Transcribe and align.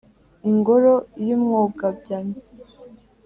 ingoro 0.49 0.93
y’ 1.25 1.29
umwogabyano! 1.37 2.37